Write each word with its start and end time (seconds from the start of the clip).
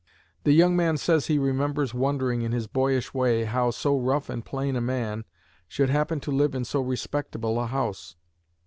The 0.45 0.51
young 0.53 0.75
man 0.75 0.97
says 0.97 1.27
he 1.27 1.37
remembers 1.37 1.93
wondering 1.93 2.41
in 2.41 2.53
his 2.53 2.65
boyish 2.65 3.13
way 3.13 3.43
how 3.43 3.69
so 3.69 3.99
rough 3.99 4.31
and 4.31 4.43
plain 4.43 4.75
a 4.75 4.81
man 4.81 5.25
should 5.67 5.91
happen 5.91 6.19
to 6.21 6.31
live 6.31 6.55
in 6.55 6.65
so 6.65 6.81
respectable 6.81 7.59
a 7.59 7.67
house. 7.67 8.15